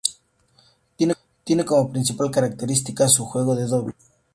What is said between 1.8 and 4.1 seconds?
principal característica su juego de dobles.